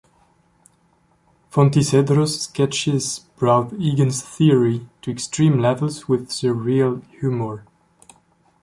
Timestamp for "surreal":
6.29-7.05